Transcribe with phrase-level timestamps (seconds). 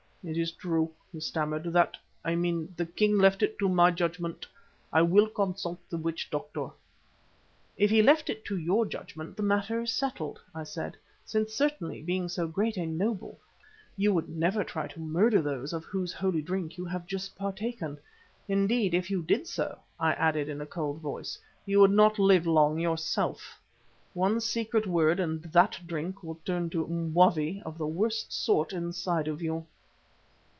[0.23, 4.45] "It is true," he stammered, "that I mean, the king left it to my judgment.
[4.93, 6.69] I will consult the witch doctor."
[7.75, 10.95] "If he left it to your judgment, the matter is settled," I said,
[11.25, 13.39] "since certainly, being so great a noble,
[13.97, 17.97] you would never try to murder those of whose holy drink you have just partaken.
[18.47, 22.45] Indeed, if you did so," I added in a cold voice, "you would not live
[22.45, 23.59] long yourself.
[24.13, 29.27] One secret word and that drink will turn to mwavi of the worst sort inside
[29.27, 29.65] of you."